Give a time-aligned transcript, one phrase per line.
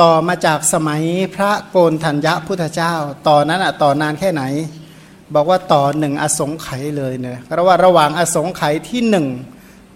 [0.00, 1.02] ต่อมาจากสมัย
[1.34, 2.94] พระโกนธัญญะพุทธเจ้า
[3.28, 4.42] ต่อนนั้นอะต่อนานแค่ไหน
[5.34, 9.26] บอกว่าต่อหนึ่งอสงไขยเลยเนี่ยเพราะว่าระหว่างอสงไขยที่หนึ่ง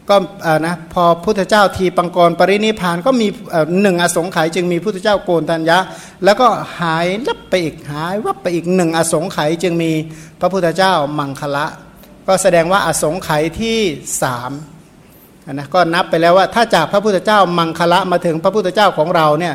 [0.08, 0.16] ก็
[0.66, 3.28] นะพอพุทธเจ้าทีปังกรปรินิพานก็มี
[3.82, 5.78] หนึ่งอสงไขยจึงมีพุทธเจ้าโกนธัญญะ
[6.24, 6.48] แล้วก็
[6.80, 9.92] หายลับไปอีกหายวับไปอีกหนึ่งอสงไขยจึงมี
[10.40, 11.66] พระพุทธเจ้ามังคละ
[12.26, 13.78] ก็แสดงว่าอสงไขยที่
[14.22, 14.52] สาม
[15.52, 19.54] นะก็นับไปแล้วว่าถ้าจากพระพุทธเจ้ามังคละมาถึงพระพุทธเจ้าของเราเนี่ย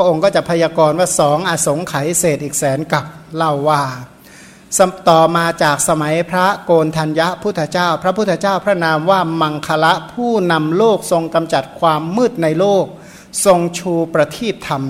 [0.00, 3.04] ระองค์ก็จะพยากรณ์ว่าสองอสงไขยเศษอีกแสนกับ
[3.36, 3.82] เล่าว่า
[5.08, 12.84] ต่อมาจากสมัยพระโกนธัญญะพุทธเจ้า พระพุทธเจ้าพระนามว่ามังคละผู้นำโลกทรงกำจัดความมืดในโลก
[13.44, 14.84] ทรงชูประทีปธรรม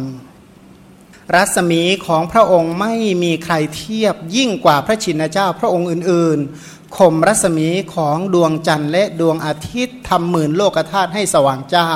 [1.34, 11.86] รัศมีของพระองค์ไม่มีใครเทียบยิ่งกว่าพระชินเจ้าพระองค์อื่นๆข่มรัศมีของดวงจันทร์และดวงอาทิตย์ทำหมื่นโลกธาตุให้สว่างจ้า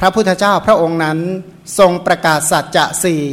[0.00, 1.18] พระพุทธเจ้าพระองค์นั้น
[1.78, 3.24] ทรงประกาศสัจจะสี่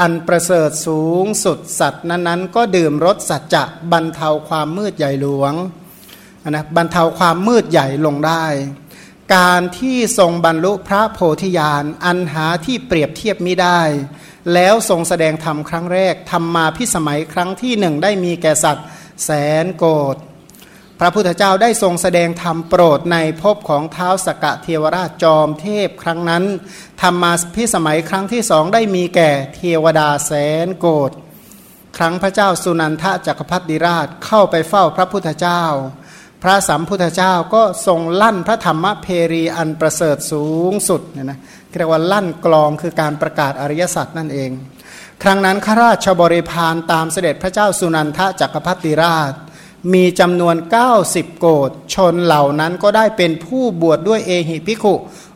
[0.00, 5.54] อันประเสริฐสูงสุดสัตว์นั้นๆ ก็ดื่มรสสัจจะบรรเทาความมืดใหญ่หลวง
[6.48, 8.44] นะบรรเทาความมืดใหญ่ลงได้
[9.36, 13.80] การที่ทรงบรรลุพระโพธิญาณอันหาที่เปรียบเทียบมิได้
[14.54, 18.86] แล้วทรงแสดงธรรมครั้งแรกทำมาพิสมัยครั้งที่หนึ่งได้มีแก่สัตว์
[19.24, 19.30] แส
[19.64, 20.16] นโกด
[21.00, 26.44] พระพุทธเจ้าได้ทรงแสดงธรรมโปรดในภพของเท้าสกะเทวราชจอมเทพครั้งนั้น
[27.00, 30.32] ทำมมาพิสมัยครั้งที่สองได้มีแก่เทวดาแส
[30.66, 31.10] นโกด
[31.96, 35.64] ครั้งพระเจ้าสุนันทะจักรพรรดิราชเข้าไปเฝ้าพระพุทธเจ้า
[36.42, 41.38] พระสัมพุทธเจ้าก็ทรงลั่นพระธรรมเพรีอันประเสริฐสูงสุดเนี่ยนะ
[41.78, 44.50] เรียกว่าลั่นกลองคือการประกาศอริยสัจนั่นเอง
[45.22, 49.32] ครั้งนั้นข้าราชบริพารตามเสด็จพระเจ้าสุนันทะจักรพรรดิราช
[49.92, 50.56] มีจำนวน
[50.98, 54.94] 90 โกดชนเหล่านั้นก็ได้เป็นผู้บวชดด้วยเอหิพิขุ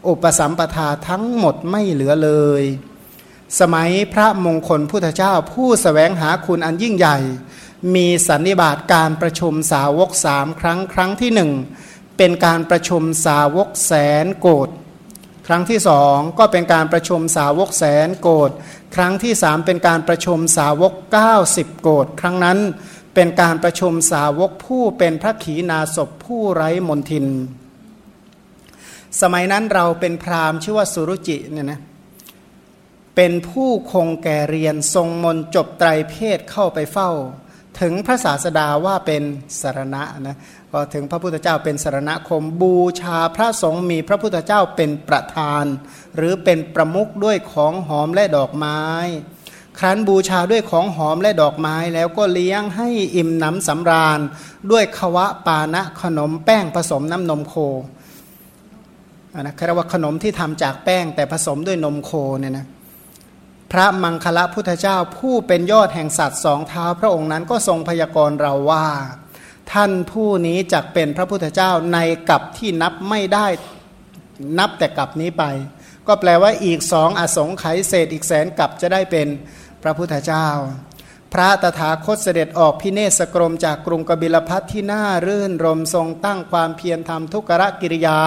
[0.09, 2.62] อุปสัมปทาทั้งหมดไม่เหลือเลย
[3.61, 7.17] สมัยพระมงคลพุทธเจ้าผู้สแสวงหาคุณอันยิ่งใหญ่
[7.95, 11.50] มีสันนิบาตการประชุมสาวกสามครั้งครั้งที่หนึ่ง
[12.16, 13.93] เป็นการประชุมสาวกแส
[14.25, 14.69] นโกด
[15.47, 18.50] ครั้งที่สองก็เป็นการประชุมสาวกแสนโกด
[18.95, 20.93] ครั้งที่สามเป็นการประชุมสาวก
[21.39, 22.59] 90 โกดครั้งนั้น
[23.15, 27.27] เป็นการประชุมสาวกผู้เป็นพระขีณาสพผู้ไร้มนทิน
[29.21, 31.81] สมัยนั้นเราเป็นพราหมณ์ชื่อว่าสุรุจิเนี่ยนะ
[33.17, 37.11] เป็นผู้คงแก่เรียนทรงมนจบไตรเพศเข้าไปเฝ้า
[37.81, 39.22] ถึงพระศาสดาว่าเป็น
[39.61, 40.37] สารณะนะ
[40.71, 45.65] พอถึงพระพุทธเจ้าเป็นสารณคมบูชาพระสงฆ์มีพระพุทธเจ้าเป็นประธาน
[46.17, 48.81] หรือเป็นประมุขด้วยของหอมและดอกไม้
[49.78, 54.21] ครั้นบูชาด้วยของหอมและดอกไม้แล้วก็เลี้ยงให้อิ่มหนำสำราญ
[54.71, 57.55] ด้วยควะปานะขนมแป้งผสมน้ำนมโค
[59.41, 62.10] นะเรียกว่าขนมที่ทำจากแป้งแต่ผสมด้วยนมโค
[62.41, 62.66] เนี่ยนะ
[63.72, 68.87] พระมังคละพุทธเจ้าผู้เป็นยอดแห่งสัตว์สองเท้าพระองค์นั้นก็ทรงพยากรณ์เราว่า
[69.72, 71.99] ท่านผู้นี้จักเป็นพระพุทธเจ้าใน
[72.31, 73.47] กับที่นับไม่ได้
[74.59, 75.44] นับแต่กับนี้ไป
[76.06, 79.28] ก็แปลว่าอีกสองอสงไขยเศษอีกแสนกับจะได้เป็น
[79.82, 80.48] พระพุทธเจ้า
[81.32, 88.19] พระตถาคตเสด็จออกพิเนศกรมจากกรุงกบิลพัทที่น่ารื่นรมทรงตั้งความเพียรทำทุกรกิริยา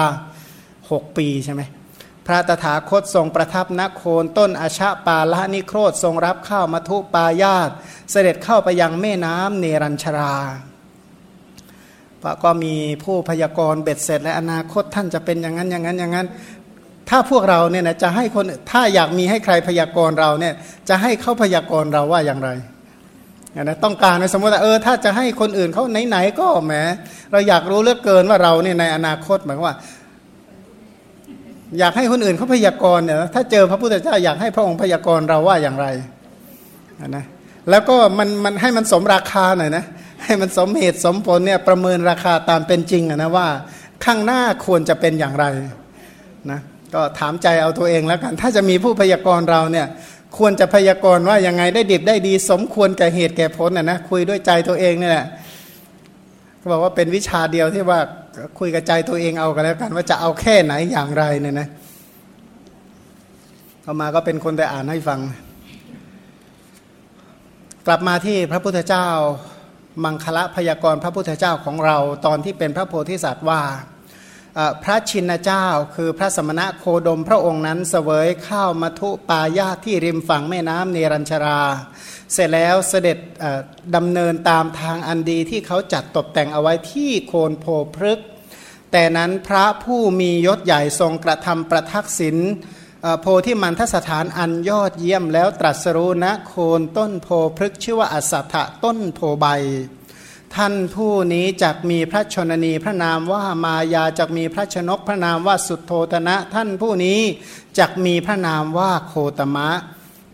[0.90, 1.62] หกปีใช่ไหม
[2.26, 7.70] พระตถาคตทรงประทับนโคนต้นอาชาปาละนิโครธทรงรับข้าวมัทุปายาต
[8.10, 10.34] เสด็จเข้าไปยังแม่น้ำเนรัญชรา
[12.44, 12.74] ก็มี
[13.04, 16.26] ผู้พยากรณ์เบ็ดเสร็จและอนาคตท่านจะเป็นอย่างนั้นอย่างนั้นอย่างนั้น
[17.08, 20.54] ถ้าพวกเราเนี่ยนะจะให้คนถ้าอยากมีให้ใครพยากรณ์เราเนี่ย
[20.88, 22.50] จะให้เขาพยากรณ์เราว่าอย่างไร
[23.62, 26.74] นะต้องการในสมมติว่าเออถ้าจะให้คนอื่นเขาไหนๆก็แหม
[27.32, 29.76] เราอยากรู้เลือกเกินว่าเราเนี่ยในอนาคตหมายว่า
[31.78, 35.86] อยากให้คนอื่นเขาพยากรณ์เนี่ยถ้าเจอพระพุทธเจ้าอยากให้พระองค์พยากรณ์เราว่าอย่างไร
[37.16, 37.24] นะ
[37.70, 39.84] แล้วก็มันมันให้มันสมราคาหน่อยนะ
[40.24, 43.48] ให้มันสมเหตุสมผลเนี่ยประเมินราคาตามเป็นจริงนะว่า
[44.04, 45.46] ข้างหน้าควรจะเป็นอย่างไร
[46.50, 46.60] นะ
[46.96, 49.86] ก็ถามใจเอาตัวเองแล้วกัน ถ้าจะมีผู้พยากรณ์เราเนี่ย
[50.38, 55.26] ควรจะพยากรณ์ว่ายังไงได้ดิบได้ดี สมควรแก่เหตุแก่ผลนะนะคุยด้วยใจตัวเองนี่แหละ
[56.60, 58.00] ก็บอกว่าเป็นวิชาเดียวที่ว่า
[58.58, 61.68] คุยกับใจตัวเองเอากันแล้วกัน ว่าจะเอาแค่ไหนอย่างไรเนี่ยนะ
[63.84, 65.20] ต่อมาก็เป็นคนแต่อ่านให้ฟัง
[67.86, 69.08] กลับมาที่พระพุทธเจ้า
[70.04, 71.96] มังคละพยากรณ์พระพุทธเจ้าของเรา
[72.26, 73.60] ตอนที่เป็นพระโพธิสัตว์ว่า
[74.82, 81.60] พระชินเจ้า คือพระสมณะโคดมพระองค์นั้นเสวยข้าวมัทุปายาที่ริมฝั่งแม่น้ำเนรัญชรา
[82.32, 83.18] เสร็จแล้วเสด็จ
[83.96, 87.66] ดำเนินตามทางอันดีที่เขาจัดตกแต่งเอาไว้ที่โคนโพ
[87.96, 88.20] พฤก
[88.92, 92.36] แต่นั้นพระผู้มียศใหญ่ทรงกระทำประทักษิณ
[93.20, 99.46] โพธิมันทสถานอันยอดเยี่ยมแล้วตรัสรู้ณโคนต้นโพพฤกชื่อว่าอัสัทะต้นโพใบ
[100.60, 107.20] ท่านผู้นี้จักมีพระชนนีพระนามว่ามายาจักมีพระชนกพระนามว่าสุดโทตนะ ท่านผู้นี้
[107.78, 109.68] จักมีพระนามว่าโคตมะ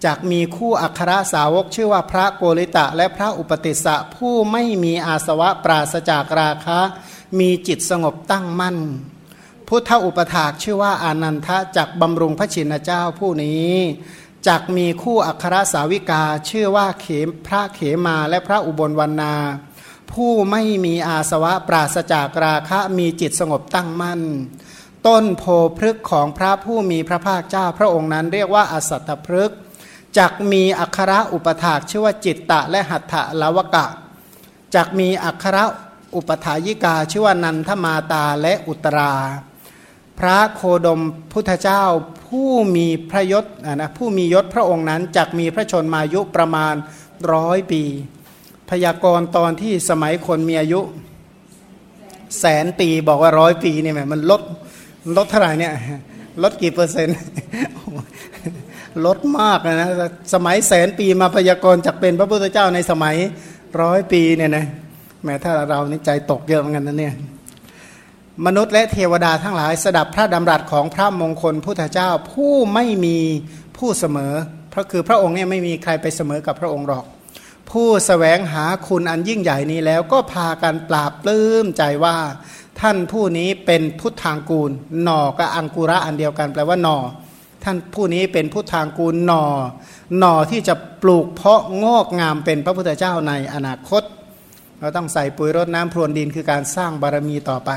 [0.04, 6.80] จักมีคู่อัครสาวกชื่อว่าพระโกริตะ และพระอุปติสสะผู้ไม่มีอาสวะปราศจากราคะ
[7.38, 8.78] มีจิตสงบตั้งมั่น
[9.68, 13.72] พุทธอุปถากชื่อว่าอานันทะจักบำรุงพระชินเจ้าผู้นี้
[14.48, 19.34] จักมีคู่อัครสาวิกาชื่อว่าเขมพระเขมาและพระอุบลวรรณา
[20.14, 24.22] ผู้ไม่มีอาสวะปราศจากราคะมีจิตสงบตั้งมั่น
[25.06, 25.44] ต้นโพ
[25.78, 29.52] พฤกของพระผู้มีพระภาคเจ้าพระองค์นั้นเรียกว่าอสัตพฤก
[30.18, 33.86] จักมีอัคระอุปถากชื่อว่าจิตตะและหัตถลาวกะ
[34.74, 35.64] จักมีอัคระ
[36.16, 39.12] อุปถายิกาชื่อว่านันทมาตาและอุตรา
[40.18, 41.00] พระโคดม
[41.32, 41.82] พุทธเจ้า
[42.26, 43.44] ผู้มีพระยศ
[43.74, 46.74] นะผู้มียศพระองค์นั้นจักมีพระชนมายุประมาณ
[47.32, 47.82] ร้อยปี
[48.72, 50.80] พยากรณ์ตอนที่สมัยคนมีอายุ
[52.40, 54.42] แสนปีบอกว่าร้อยปีเนี่ยมันลด
[55.16, 55.72] ลดเท่าไหร่เนี่ย
[56.42, 57.18] ลดกี่เปอร์เซ็นต์
[59.06, 59.88] ลดมากนะ
[60.34, 63.16] สมัยแสนปีมาพยากรณ์จากเป็นพระพุทธเจ้าในสมัย
[63.82, 64.66] ร้อยปีเนี่ยนะ
[65.24, 67.14] แม้ถ้าเรานี่ใจตกเยอะเหมือนกันนะเนี่ย
[68.46, 73.18] มนุษย์และเทวดาทั้งหลายสดับพระดำรัสของพระมงคลพุทธเจ้าผู้ไม่มี
[73.76, 74.32] ผู้เสมอ
[74.70, 77.06] เพราะคือพระองค์เนี่ยไม่มีใครไปเสมอกับพระองค์หรอก
[77.72, 82.16] ผู้สแสวงหาคุณอันยิ่งใหญ่นี้แล้วก็พากันปราบปลื้มใจว่า
[82.80, 84.70] ท่านผู้นี้เป็นพุทธางกูล
[85.02, 86.98] หน่อกับอังกุระอันเดียวกันแปลว่าหน่อ
[87.64, 89.44] ท่านผู้นี้เป็นพุทธางกูลหน่อ
[90.18, 94.02] หน่อที่จะปลูกเพาะงอกงามเป็นพระพุทธเจ้าในอนาคต
[94.80, 97.70] เราต้องใส่ปุ๋ยรดน้ำพรวนดินคือการสร้างบารมีต่อไป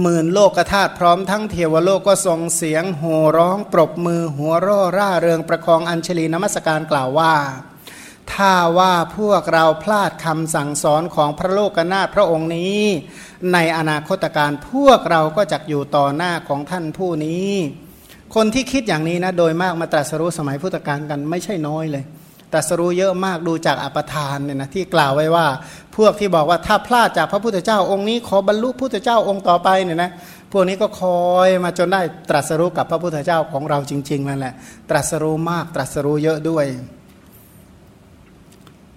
[0.00, 7.34] หมื่นโลกธาตุพร้อมทั้งเทวโลกก็ส่งเสียงโห่ร้อง ปรบมือหัวร่อร่าเริงประคองอัญชลีนมัสการกล่าวว่า
[8.32, 12.80] ถ้าว่าพวกเราพลาดคำสั่งสอนของพระโลกนาถพระองค์นี้
[13.52, 17.50] ในอนาคตการพวกเราก็จะอยู่ต่อหน้าของท่านผู้นี้
[18.34, 22.04] คนที่คิดอย่างนี้นะโดยมากมาตรัสรู้สมัยพุทธกาลกันไม่ใช่น้อยเลย
[22.52, 25.46] ตรัสรู้เยอะมากดูจากอปทานเนี่ยนะที่กล่าวไว้ว่า
[25.96, 30.10] พวกที่บอกว่าถ้าพลาดจากพระพุทธเจ้าองค์นี้ ขอบรรลุพุทธเจ้าองค์ต่อไปเนี่ยนะ
[30.52, 34.54] พวกนี้ก็คอยมาจนได้ตรัสรู้กับพระพุทธเจ้าของเราจริงๆนั่นแหละ
[34.90, 36.66] ตรัสรู้มากตรัสรู้เยอะด้วย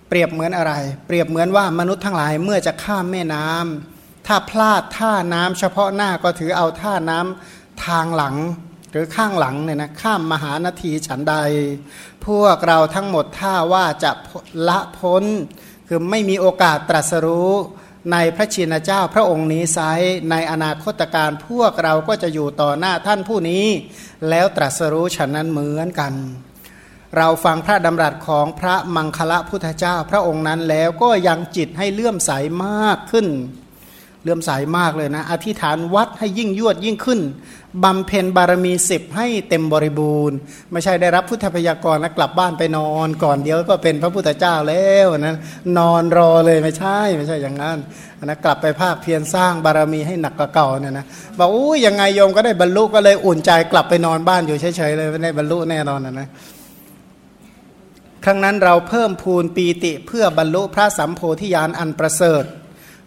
[0.09, 0.73] เปรียบเหมือนอะไร
[1.07, 8.35] เปรียบเหมือนว่ามนุษย์ทั้งหลายเมื่อจะข้ามแม่น้ำถ้าพลาดท่าน้ำเฉพาะหน้าก็ถือเอาท่าน้ำทางหลัง
[8.91, 11.35] หรือข้างหลังเนี่ยนะข้ามมหานาทีฉันใด
[12.25, 14.11] พวกเราทั้งหมดถ้าว่าจะ
[14.67, 15.23] ละพ้น
[15.87, 17.51] คือไม่มีโอกาสตรัสรู้
[18.11, 19.79] ในพระชินเจ้าพระองค์นี้ไซ
[20.31, 23.65] ในอนาคตการพวกเราก็จะอยู่ต่อหน้าท่านผู้นี้
[24.29, 26.13] แล้วตรัสรู้ฉันนั้นเหมือนกัน
[27.17, 32.31] เราฟังพระดำรัสของพระมังคละพุทธเจ้าพระองค์นั้นแล้วก็ยังจิตให้เลื่อมใส
[32.65, 33.27] มากขึ้น
[34.23, 37.19] เลื่อมใสามากเลยนะ อธิษฐานวัดให้ยิ่งยวดยิ่งขึ้น
[37.83, 40.37] บำเพ็ญบารมีสิบให้เต็มบริบูรณ์
[40.71, 45.35] ไม่ใช่ได้รับพุทธพยากรแล้วกลับบ้านไปนอนก่อนเดียวก็เป็นพระพุทธเจ้าแล้วนะ
[45.77, 47.77] นอนรอเลยไม่ใช่ไม่ใช่อย่างนั้น
[48.25, 51.05] นะกลับไปภาคเพียรสร้างบารมีให้หนักกว่าเก่าเนี่ยนะ
[51.39, 56.27] บอกอู้ยังไงโยมก็ได้บรรลุก็เลยอุ่นใจกลับไปนอนบ้านอยู่เฉยๆเลยไม่ได้บรรลุแน่นอนนะนะ
[58.27, 62.43] ครั้งนั้นเราเพิ่มพูนปีติเพื่อบรรลุพระสัมโพธิญาณอันประเสริฐ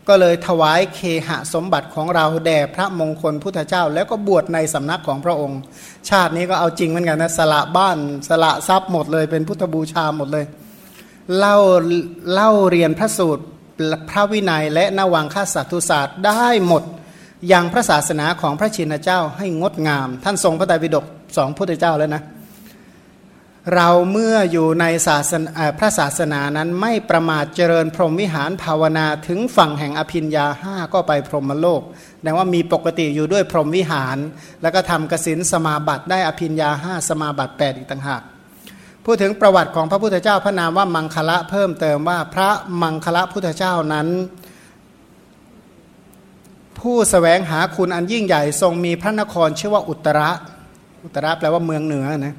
[0.08, 5.60] ก็เลยถวายเคหะสมบัติของเราแด่พระมงคลพุทธเจ้า แล้วก็บวชในสำนักของพระองค์
[6.10, 7.98] ชาตินี้ก็เอาจริงเหมือนกันนะสละบ้าน
[8.28, 10.44] สละทรัพย์หมดเลย เป็นพุทธบูชาหมดเลย
[11.38, 11.56] เล่า
[12.32, 13.44] เล่าเรียนพระสูตร
[14.10, 16.82] พระวินัยและนวังคสัตุศาสตร์ได้หมด
[17.48, 21.04] อย่างพระศาสนาของพระชินเจ้าให้งดงาม ท่านทรงพระไตรปิฎก
[21.36, 22.22] สองพุทธเจ้าแล้วนะ
[23.74, 31.82] เราเมื่ออยู่ในศาสนาพระศาสนานั้นไม่ประมาทเจริญพรหมวิหารภาวนาถึงฝั่งแห่งอภินยาห้าก็ไปพรหมโลก
[32.22, 34.18] แปลว่ามีปกติอยู่ด้วยพรหมวิหาร
[34.62, 38.22] แล้วก็ทำกสินสมาบัติได้อภินยาห้าสมาบัติแปดอีกต่างหาก
[39.04, 42.50] พูดถึงประวัติของพระพุทธเจ้าพระนามว่ามังคละเพิ่มเติมว่าพระ
[42.82, 44.08] มังคละพุทธเจ้านั้น
[46.78, 50.30] ผู้สแสวงหาคุณอันยิ่งใหญ่ทรงมีพระนครชื่อว่าอุตระ
[51.04, 52.36] อุตระแปลว่าเมืองเหนือนะ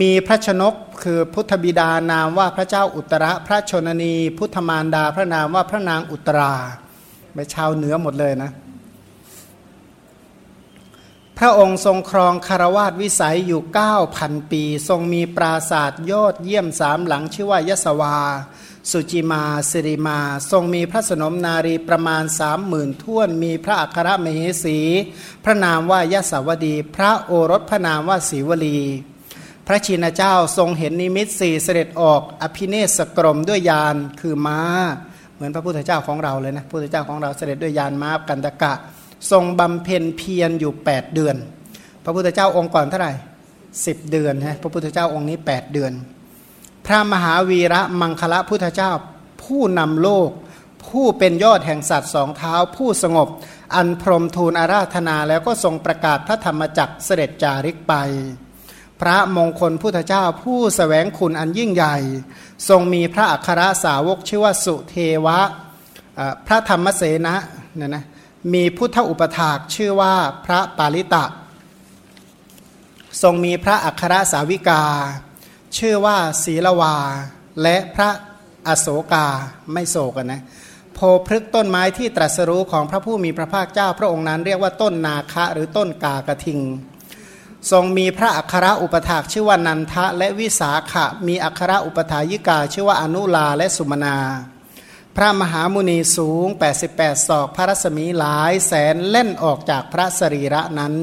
[0.00, 6.54] มีพระชนกคือพุทธบิดานามว่าพระเจ้าอุตระพระชนนี พุทธมารดาพระนามว่าพระนางอุตรา
[7.34, 8.50] ไปชาวเหนือหมดเลยนะ
[11.38, 13.60] พระองค์ทรงครองคารวาสวิสัยอยู่
[14.06, 18.16] 9,000 ปี ทรงมีปราศาสตร์ยอดเยี่ยมสามหลังชื่อว่ายสวา
[18.90, 20.18] สุจิมาสิริมา
[20.50, 24.78] ทรงมีพระสนมนารีประมาณสามหมื่นท่วน มีพระอัครมเหสี
[25.44, 28.80] พระนามว่ายะสาวดี พระโอรสพระนามว่าศีวลี
[29.66, 34.60] พระชินเจ้าทรงเห็นนิมิตสี่เสด็จออกอภิเนศกรมด้วยยานคือม้า
[35.34, 38.72] เหมือนพระพุทธเจ้าของเราเลยนะพระพุทธเจ้าของเราเสด็จด้วยยานม้ากันตะกะ
[39.30, 41.36] ทรงบำเพ็ญเพียรอยู่ 8 เดือน
[42.04, 43.12] พระพุทธเจ้าองค์ก่อนเท่าไหร่
[43.86, 45.92] สิบเดือนนะพระพุทธเจ้าองค์นี้ 8 เดือน
[46.86, 48.90] พระมหาวีระมังคละพุทธเจ้า
[49.42, 50.30] ผู้นำโลก
[50.86, 53.28] ผู้เป็นยอดแห่งสัตว์สองเท้าผู้สงบ
[53.74, 57.94] อันพรมทูลอาราธนาแล้วก็ทรงประกาศพระธรรมจักรเสด็จจาริกไป
[59.04, 61.96] พระมงคลพุทธเจ้าผู้สแสวงคุณอันยิ่งใหญ่
[62.68, 64.94] ทรงมีพระอัครสาวกชื่อว่าสุเท
[65.26, 65.38] วะ
[66.46, 67.36] พระธรรมเสนะ
[67.76, 68.04] เนี่ยนะ
[68.54, 70.14] มีพุทธอุปถากชื่อว่า
[70.46, 71.24] พระปาลิตะ
[73.22, 74.82] ทรงมีพระอัครสาวิกา
[75.78, 76.96] ชื่อว่าศีลวา
[77.62, 78.10] และพระ
[78.68, 79.26] อโศกา
[79.72, 80.42] ไม่โศกันนะ
[80.94, 86.60] โพพฤกต้นไม้ที่ตรัสรู้ของพระผู้มีพระภาคเจ้าพระองค์นั้นเรียกว่าต้นนาคะหรือต้นกากระทิง
[87.70, 94.18] ทรงมีพระอัครอุปถากชื่อว่านันทะและวิสาขะ มีอัครอุปถายิกาชื่อว่าอนุลาและสุมนา
[95.16, 96.46] พระมหามุนีสูง
[96.86, 100.94] 88 ศอกพระรัศมีหลายแสนเล่นออกจากพระสรีระนั้น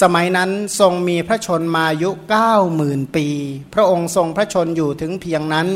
[0.00, 3.26] สมัยนั้นทรงมีพระชนมายุเก้าหมื่นปี
[3.74, 5.68] พระองค์ทรงพระชนอยู่ถึงเพียงนั้น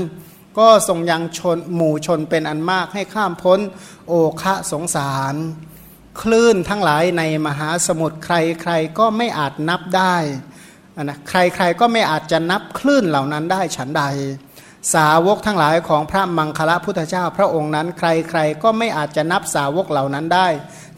[0.58, 3.60] ก็ทรงยังชนหมู่ชนเป็นอันมากให้ข้ามพ้น
[4.08, 5.34] โอคะสงสาร
[6.20, 10.16] คลื่นทั้งหลายในมหาสมุทรใครใครก็ไม่อาจนับได้
[11.02, 14.04] นะใครใครก็ไม่อาจจะนับคลื่นเหล่านั้นได้ฉันใด
[14.94, 20.46] สาวกทั้งหลายของพระมังคละพุทธเจ้าพระองค์นั้น ใครใครก็ไม่อาจจะนับสาวกเหล่านั้นได้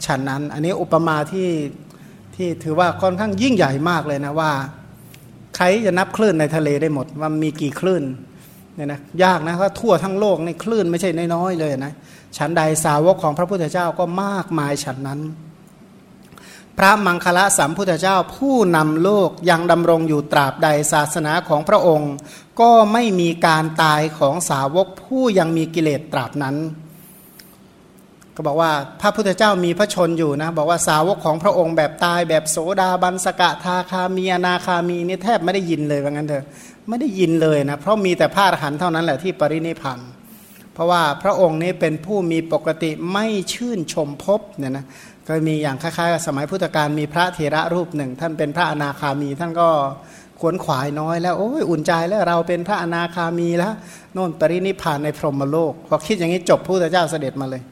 [0.05, 1.49] ฉันนั้น อันนี้อุปมาที่
[2.35, 4.51] ที่ถือว่าค่อนข้างยิ่งใหญ่มากเลยนะว่า
[5.55, 8.03] ใครจะนับคลื่นในทะเลได้หมดว่ามีกี่คลื่น
[8.75, 11.93] เนี่ยนะยากนะเพราะทั่วทั้งโลกในคลื่นไม่ใช่น้อยๆเลยนะ
[12.37, 15.21] ฉันใดสาวกของพระพุทธเจ้าก็มากมายฉันนั้น
[16.77, 22.13] พระมังคละสัมพุทธเจ้าผู้นำโลกยังดำรงอยู่ตราบใดศาสนาของพระองค์
[22.59, 26.57] ก็ไม่มีการตายของสาวกผู้ยังมีกิเลสตราบนั้น
[28.35, 36.45] ก็บอกว่าพระพุทธเจ้ามีพระชนอยู่นะบอกว่าสาวกของพระองค์แบบตายแบบโสดาบันสกะทาคามีอนาคามีนี่แทบไม่ได้ยินเลยว่างั้นเถอะ
[36.89, 40.09] ไม่ได้ยินเลยนะเพราะมีแต่พระอรหันต์เท่านั้นแหละที่ปรินิพันธ์
[40.73, 44.85] เพราะว่าพระองค์นี้เป็นผู้มีปกติไม่ชื่นชมพบเนี่ยนะ
[45.27, 49.69] ก็มีอย่างคล้ายๆ สมัยพุทธกาลมีพระเถระรูปหนึ่ง ท่านเป็นพระอนาคามี ท่านก็
[50.39, 53.73] ขวนขวายน้อยแล้วโอ้ยอุ่นใจแล้วเราเป็นพระอนาคามีแล้ว
[54.13, 57.63] โน่นปรินิพานในพรหมโลกพอคิดอย่างนี้จบพระพุทธเจ้าเสด็จมาเลย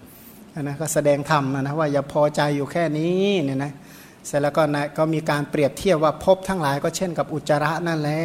[0.61, 3.71] นะก็แสดงธรรมนะนะว่าอย่าพอใจอยู่แค่นี้เนี่ยนะ
[4.27, 8.23] เสร็จแล้วก็นะก็มีการเปรียบเทียบว่าพบทั้งหลายก็เช่นกับอุจจาระนั่นแหละ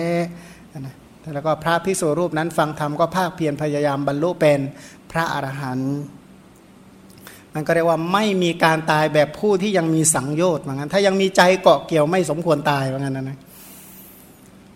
[0.76, 0.94] นะ
[1.34, 4.60] แล้วก็พระพิสุรูปนั้นฟังธรรมก็ภาคเพียรพยายามบรรลุเป็น
[5.10, 5.94] พระอรหันต์
[7.54, 13.38] มันก็เรียกว่าไม่มีการตายแบบผู้ที่ยังมีสังโยชน์เหมือนกันถ้ายังมีใจเกาะเกี่ยวไม่สมควรตายเหมือนกันนะนะ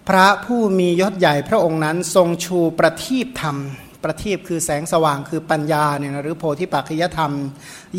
[0.08, 3.56] พระผู้มียศใหญ่พระองค์นั้นทรงชูประทีปธรรม
[4.02, 7.32] ประทีปคือแสงสว่างคือปัญญาเนี่ยนะหรือโพธิปัจจยธรรม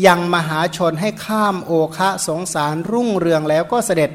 [0.06, 4.10] ยังมหาชนให้ข้ามโอคะสงสารรุ่งเรืองแล้วก็เสด็จ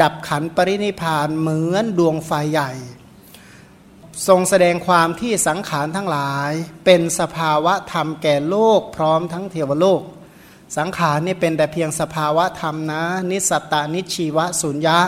[0.00, 2.72] ดับขันปรินิพานเหมือนดวงไฟใหญ่
[4.28, 6.52] ทรงแสดงความที่สังขารทั้งหลาย
[6.84, 10.02] เป็นสภาวะธรรมแก่โลกพร้อมทั้งเทวโลก
[10.76, 14.98] สังขารนี่เป็นแต่เพียงสภาวะธรรมนะ นิสัตตานิชีวะสุญญะ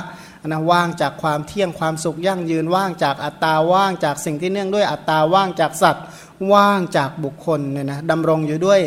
[0.47, 6.05] นะว่างจากความเที่ยงความสุขยั่งยืนว่างจากอัตตาว่างจากสิ่งที่เนื่องด้วยอัตตาว่างจากสัตว์
[6.53, 8.81] ว่างจากบุคคลเนี่ยนะดำรงอยู่ด้วย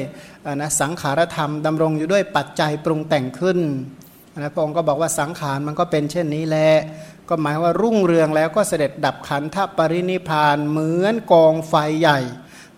[0.55, 3.59] นะสังขารธรรมดำรงอยู่ด้วยปัจจัยปรุงแต่งขึ้น
[4.37, 6.69] นะพระองค์ก็บอกว่าสังขารมันก็เป็นเช่นนี้แหละ
[7.29, 12.19] ก็หมายว่ารุ่งเรืองแล้วก็เสด็จดับขันธปรินิพานเหมือนกองไฟใหญ่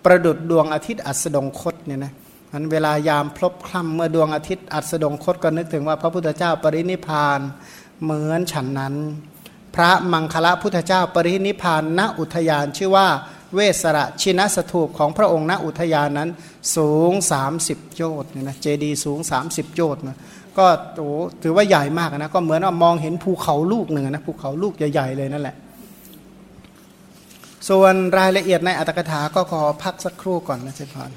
[0.04, 2.14] ประดุดดวงอาทิตย์อัสดงคตเนี่ยนะ
[2.52, 7.40] มันเวลายามพลบคล่ำเมื่อดวงอาทิตย์อัสดงคตก็นึกถึงว่าพระพุทธเจ้าปรินิพาน
[8.04, 8.96] เหมือนฉันนั้น
[9.76, 13.08] พระมังคละพุทธเจ้าปรินิพานณอุทยานชื่อว่า
[13.56, 16.30] เวสระชินสถูปของพระองค์ณอุทยานนั้น
[16.76, 17.12] สูง
[17.56, 20.18] 30 โยชน์เนี่ยนะเจดีสูง 30 โยชน์นะ
[20.58, 20.66] ก็
[20.96, 21.10] โอ้
[21.44, 25.56] ถือว่าใหญ่มากนะก็เหมือนว่ามองเห็นภูเขาลูกหนึ่งนะภูเขาลูกใหญ่ๆเลยนั่นแหละ
[27.70, 31.10] ส่วนรายละเอียดในอัตถกถาก็ขอพักสักครู่ก่อนนะเจพาน